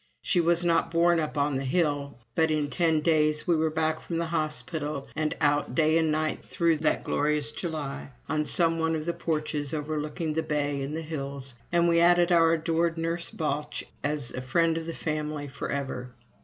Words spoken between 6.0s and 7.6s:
night through that glorious